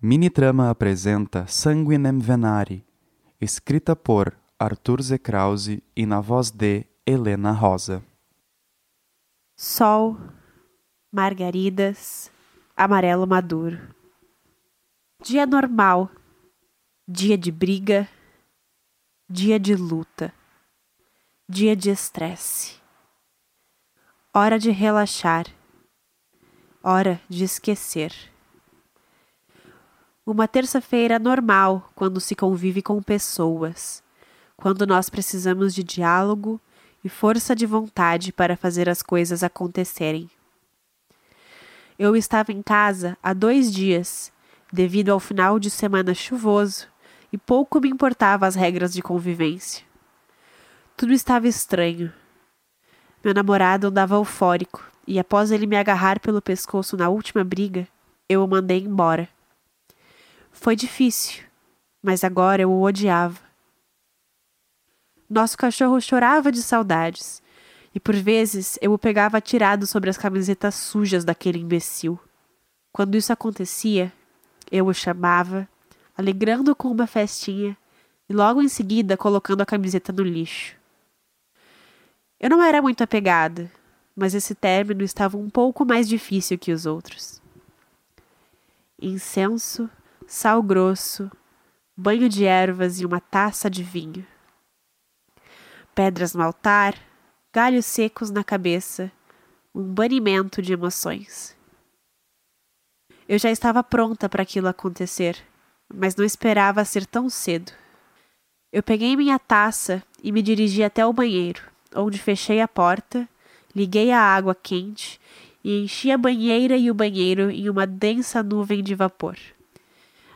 Minitrama 0.00 0.70
apresenta 0.70 1.48
Sanguinem 1.48 2.20
Venari, 2.20 2.86
escrita 3.40 3.96
por 3.96 4.32
Arthur 4.56 5.02
Z. 5.02 5.18
Krause 5.18 5.82
e 5.96 6.06
na 6.06 6.20
voz 6.20 6.52
de 6.52 6.86
Helena 7.04 7.50
Rosa. 7.50 8.00
Sol, 9.56 10.16
margaridas, 11.10 12.30
amarelo 12.76 13.26
maduro. 13.26 13.92
Dia 15.20 15.44
normal, 15.44 16.08
dia 17.08 17.36
de 17.36 17.50
briga, 17.50 18.08
dia 19.28 19.58
de 19.58 19.74
luta, 19.74 20.32
dia 21.48 21.74
de 21.74 21.90
estresse. 21.90 22.80
Hora 24.32 24.60
de 24.60 24.70
relaxar, 24.70 25.46
hora 26.84 27.20
de 27.28 27.42
esquecer. 27.42 28.37
Uma 30.30 30.46
terça-feira 30.46 31.18
normal 31.18 31.90
quando 31.94 32.20
se 32.20 32.34
convive 32.34 32.82
com 32.82 33.02
pessoas, 33.02 34.02
quando 34.58 34.86
nós 34.86 35.08
precisamos 35.08 35.74
de 35.74 35.82
diálogo 35.82 36.60
e 37.02 37.08
força 37.08 37.56
de 37.56 37.64
vontade 37.64 38.30
para 38.30 38.54
fazer 38.54 38.90
as 38.90 39.00
coisas 39.02 39.42
acontecerem. 39.42 40.28
Eu 41.98 42.14
estava 42.14 42.52
em 42.52 42.60
casa 42.60 43.16
há 43.22 43.32
dois 43.32 43.72
dias, 43.72 44.30
devido 44.70 45.08
ao 45.08 45.18
final 45.18 45.58
de 45.58 45.70
semana 45.70 46.12
chuvoso, 46.12 46.86
e 47.32 47.38
pouco 47.38 47.80
me 47.80 47.88
importava 47.88 48.46
as 48.46 48.54
regras 48.54 48.92
de 48.92 49.00
convivência. 49.00 49.82
Tudo 50.94 51.14
estava 51.14 51.48
estranho. 51.48 52.12
Meu 53.24 53.32
namorado 53.32 53.86
andava 53.86 54.16
eufórico, 54.16 54.86
e 55.06 55.18
após 55.18 55.50
ele 55.50 55.66
me 55.66 55.78
agarrar 55.78 56.20
pelo 56.20 56.42
pescoço 56.42 56.98
na 56.98 57.08
última 57.08 57.42
briga, 57.42 57.88
eu 58.28 58.44
o 58.44 58.46
mandei 58.46 58.80
embora. 58.80 59.26
Foi 60.60 60.74
difícil, 60.74 61.44
mas 62.02 62.24
agora 62.24 62.62
eu 62.62 62.70
o 62.70 62.82
odiava. 62.82 63.38
Nosso 65.30 65.56
cachorro 65.56 66.00
chorava 66.00 66.50
de 66.50 66.62
saudades, 66.62 67.40
e 67.94 68.00
por 68.00 68.16
vezes 68.16 68.76
eu 68.82 68.92
o 68.92 68.98
pegava 68.98 69.38
atirado 69.38 69.86
sobre 69.86 70.10
as 70.10 70.18
camisetas 70.18 70.74
sujas 70.74 71.24
daquele 71.24 71.60
imbecil. 71.60 72.18
Quando 72.92 73.16
isso 73.16 73.32
acontecia, 73.32 74.12
eu 74.70 74.88
o 74.88 74.92
chamava, 74.92 75.68
alegrando 76.16 76.74
com 76.74 76.88
uma 76.88 77.06
festinha 77.06 77.76
e 78.28 78.32
logo 78.32 78.60
em 78.60 78.68
seguida 78.68 79.16
colocando 79.16 79.60
a 79.60 79.66
camiseta 79.66 80.12
no 80.12 80.24
lixo. 80.24 80.74
Eu 82.40 82.50
não 82.50 82.60
era 82.60 82.82
muito 82.82 83.04
apegada, 83.04 83.70
mas 84.14 84.34
esse 84.34 84.56
término 84.56 85.04
estava 85.04 85.36
um 85.36 85.48
pouco 85.48 85.86
mais 85.86 86.08
difícil 86.08 86.58
que 86.58 86.72
os 86.72 86.84
outros. 86.84 87.40
Incenso 89.00 89.88
sal 90.28 90.62
grosso, 90.62 91.30
banho 91.96 92.28
de 92.28 92.44
ervas 92.44 93.00
e 93.00 93.06
uma 93.06 93.18
taça 93.18 93.70
de 93.70 93.82
vinho. 93.82 94.26
Pedras 95.94 96.34
no 96.34 96.42
altar, 96.42 96.94
galhos 97.50 97.86
secos 97.86 98.30
na 98.30 98.44
cabeça, 98.44 99.10
um 99.74 99.82
banimento 99.82 100.60
de 100.60 100.74
emoções. 100.74 101.56
Eu 103.26 103.38
já 103.38 103.50
estava 103.50 103.82
pronta 103.82 104.28
para 104.28 104.42
aquilo 104.42 104.68
acontecer, 104.68 105.42
mas 105.92 106.14
não 106.14 106.26
esperava 106.26 106.84
ser 106.84 107.06
tão 107.06 107.30
cedo. 107.30 107.72
Eu 108.70 108.82
peguei 108.82 109.16
minha 109.16 109.38
taça 109.38 110.02
e 110.22 110.30
me 110.30 110.42
dirigi 110.42 110.84
até 110.84 111.06
o 111.06 111.12
banheiro, 111.12 111.62
onde 111.96 112.18
fechei 112.18 112.60
a 112.60 112.68
porta, 112.68 113.26
liguei 113.74 114.10
a 114.10 114.20
água 114.20 114.54
quente 114.54 115.18
e 115.64 115.82
enchi 115.82 116.10
a 116.10 116.18
banheira 116.18 116.76
e 116.76 116.90
o 116.90 116.94
banheiro 116.94 117.50
em 117.50 117.70
uma 117.70 117.86
densa 117.86 118.42
nuvem 118.42 118.82
de 118.82 118.94
vapor. 118.94 119.38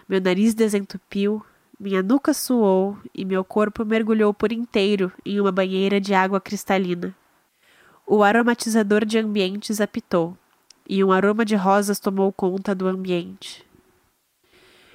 Meu 0.08 0.20
nariz 0.20 0.55
desentupiu, 0.55 1.45
minha 1.78 2.03
nuca 2.03 2.33
suou 2.34 2.97
e 3.14 3.25
meu 3.25 3.45
corpo 3.45 3.84
mergulhou 3.84 4.33
por 4.33 4.53
inteiro 4.53 5.12
em 5.25 5.41
uma 5.41 5.50
banheira 5.50 6.00
de 6.00 6.14
água 6.14 6.41
cristalina. 6.41 7.14
O 8.07 8.23
aromatizador 8.23 9.05
de 9.05 9.18
ambientes 9.18 9.80
apitou 9.80 10.36
e 10.89 11.02
um 11.02 11.11
aroma 11.11 11.45
de 11.45 11.57
rosas 11.57 11.98
tomou 11.98 12.33
conta 12.33 12.74
do 12.74 12.86
ambiente. 12.86 13.67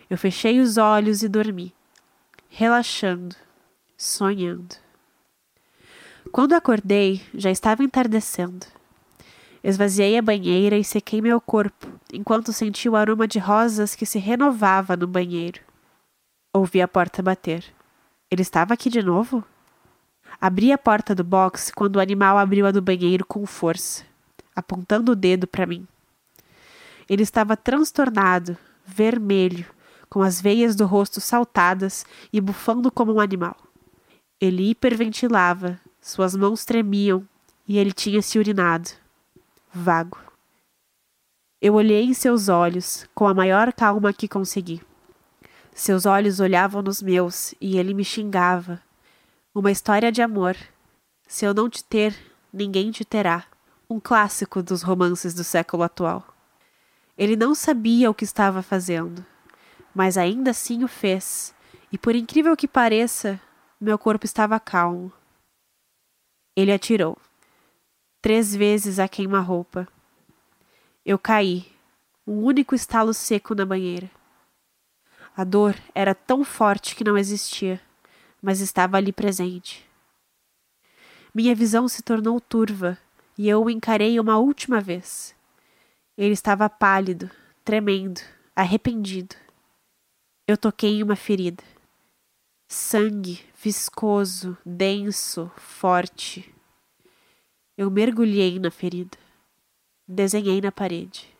Eu 0.09 0.17
fechei 0.17 0.59
os 0.59 0.77
olhos 0.77 1.23
e 1.23 1.27
dormi, 1.27 1.73
relaxando, 2.49 3.35
sonhando. 3.97 4.75
Quando 6.31 6.53
acordei, 6.53 7.21
já 7.33 7.49
estava 7.49 7.83
entardecendo. 7.83 8.76
Esvaziei 9.67 10.17
a 10.17 10.21
banheira 10.21 10.77
e 10.77 10.83
sequei 10.83 11.21
meu 11.21 11.41
corpo, 11.41 11.89
enquanto 12.13 12.53
senti 12.53 12.87
o 12.87 12.95
aroma 12.95 13.27
de 13.27 13.37
rosas 13.37 13.95
que 13.95 14.05
se 14.05 14.17
renovava 14.17 14.95
no 14.95 15.05
banheiro. 15.05 15.59
Ouvi 16.53 16.81
a 16.81 16.87
porta 16.87 17.21
bater. 17.21 17.65
Ele 18.31 18.43
estava 18.43 18.73
aqui 18.73 18.89
de 18.89 19.03
novo? 19.03 19.43
Abri 20.39 20.71
a 20.71 20.77
porta 20.77 21.13
do 21.13 21.21
box 21.21 21.69
quando 21.75 21.97
o 21.97 21.99
animal 21.99 22.37
abriu 22.37 22.65
a 22.65 22.71
do 22.71 22.81
banheiro 22.81 23.25
com 23.25 23.45
força, 23.45 24.05
apontando 24.55 25.11
o 25.11 25.15
dedo 25.17 25.45
para 25.45 25.65
mim. 25.65 25.85
Ele 27.09 27.23
estava 27.23 27.57
transtornado, 27.57 28.57
vermelho, 28.85 29.65
com 30.09 30.21
as 30.21 30.39
veias 30.39 30.77
do 30.77 30.85
rosto 30.85 31.19
saltadas 31.19 32.05
e 32.31 32.39
bufando 32.39 32.89
como 32.89 33.15
um 33.15 33.19
animal. 33.19 33.57
Ele 34.39 34.69
hiperventilava, 34.69 35.77
suas 35.99 36.37
mãos 36.37 36.63
tremiam 36.63 37.27
e 37.67 37.77
ele 37.77 37.91
tinha 37.91 38.21
se 38.21 38.39
urinado 38.39 38.91
vago. 39.77 40.17
Eu 41.61 41.75
olhei 41.75 42.03
em 42.03 42.13
seus 42.13 42.49
olhos 42.49 43.07
com 43.15 43.27
a 43.27 43.33
maior 43.33 43.71
calma 43.71 44.11
que 44.11 44.27
consegui. 44.27 44.81
Seus 45.73 46.05
olhos 46.05 46.39
olhavam 46.39 46.81
nos 46.81 47.01
meus 47.01 47.53
e 47.61 47.77
ele 47.77 47.93
me 47.93 48.03
xingava. 48.03 48.81
Uma 49.53 49.71
história 49.71 50.11
de 50.11 50.21
amor. 50.21 50.55
Se 51.27 51.45
eu 51.45 51.53
não 51.53 51.69
te 51.69 51.83
ter, 51.83 52.15
ninguém 52.51 52.91
te 52.91 53.05
terá. 53.05 53.45
Um 53.89 53.99
clássico 53.99 54.61
dos 54.61 54.81
romances 54.81 55.33
do 55.33 55.43
século 55.43 55.83
atual. 55.83 56.25
Ele 57.17 57.35
não 57.35 57.55
sabia 57.55 58.09
o 58.09 58.13
que 58.13 58.23
estava 58.23 58.61
fazendo, 58.61 59.25
mas 59.93 60.17
ainda 60.17 60.51
assim 60.51 60.83
o 60.83 60.87
fez, 60.87 61.53
e 61.91 61.97
por 61.97 62.15
incrível 62.15 62.55
que 62.55 62.67
pareça, 62.67 63.39
meu 63.81 63.97
corpo 63.97 64.25
estava 64.25 64.59
calmo. 64.59 65.11
Ele 66.55 66.71
atirou 66.71 67.17
três 68.21 68.55
vezes 68.55 68.99
a 68.99 69.07
queima-roupa. 69.07 69.87
Eu 71.05 71.17
caí, 71.17 71.65
um 72.25 72.43
único 72.43 72.75
estalo 72.75 73.13
seco 73.13 73.55
na 73.55 73.65
banheira. 73.65 74.09
A 75.35 75.43
dor 75.43 75.75
era 75.93 76.15
tão 76.15 76.43
forte 76.43 76.95
que 76.95 77.03
não 77.03 77.17
existia, 77.17 77.79
mas 78.41 78.59
estava 78.59 78.97
ali 78.97 79.11
presente. 79.13 79.87
Minha 81.33 81.53
visão 81.53 81.87
se 81.87 82.01
tornou 82.01 82.41
turva 82.41 82.97
e 83.37 83.47
eu 83.47 83.63
o 83.63 83.69
encarei 83.69 84.19
uma 84.19 84.37
última 84.37 84.81
vez. 84.81 85.35
Ele 86.17 86.33
estava 86.33 86.67
pálido, 86.67 87.29
tremendo, 87.63 88.21
arrependido. 88.55 89.35
Eu 90.47 90.57
toquei 90.57 90.97
em 90.97 91.03
uma 91.03 91.15
ferida. 91.15 91.63
Sangue 92.67 93.45
viscoso, 93.61 94.57
denso, 94.65 95.51
forte. 95.55 96.53
Eu 97.77 97.91
mergulhei 97.91 98.57
na 98.57 98.71
ferida. 98.71 99.19
Desenhei 100.07 100.59
na 100.59 100.71
parede. 100.71 101.31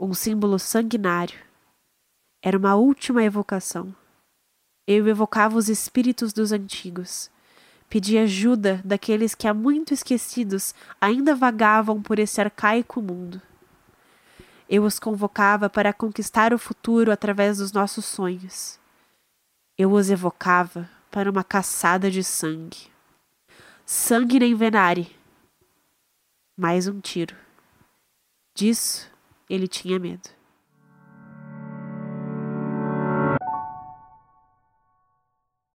Um 0.00 0.12
símbolo 0.12 0.58
sanguinário. 0.58 1.38
Era 2.42 2.58
uma 2.58 2.74
última 2.74 3.22
evocação. 3.22 3.94
Eu 4.84 5.06
evocava 5.06 5.56
os 5.56 5.68
espíritos 5.68 6.32
dos 6.32 6.50
antigos. 6.50 7.30
Pedi 7.88 8.18
ajuda 8.18 8.82
daqueles 8.84 9.36
que 9.36 9.46
há 9.46 9.54
muito 9.54 9.94
esquecidos 9.94 10.74
ainda 11.00 11.32
vagavam 11.36 12.02
por 12.02 12.18
esse 12.18 12.40
arcaico 12.40 13.00
mundo. 13.00 13.40
Eu 14.68 14.82
os 14.82 14.98
convocava 14.98 15.70
para 15.70 15.92
conquistar 15.92 16.52
o 16.52 16.58
futuro 16.58 17.12
através 17.12 17.58
dos 17.58 17.70
nossos 17.70 18.04
sonhos. 18.04 18.80
Eu 19.78 19.92
os 19.92 20.10
evocava 20.10 20.90
para 21.08 21.30
uma 21.30 21.44
caçada 21.44 22.10
de 22.10 22.24
sangue. 22.24 22.92
Sangue 23.86 24.38
nem 24.38 24.54
venare. 24.54 25.14
Mais 26.56 26.88
um 26.88 27.00
tiro. 27.00 27.36
Disso 28.54 29.10
ele 29.48 29.68
tinha 29.68 29.98
medo. 29.98 30.30